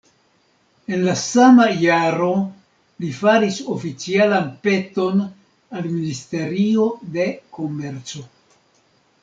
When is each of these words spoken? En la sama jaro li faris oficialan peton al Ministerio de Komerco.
En 0.95 1.01
la 1.07 1.13
sama 1.23 1.67
jaro 1.81 2.29
li 3.03 3.11
faris 3.19 3.59
oficialan 3.75 4.49
peton 4.65 5.21
al 5.77 5.87
Ministerio 5.93 6.89
de 7.19 7.31
Komerco. 7.59 8.27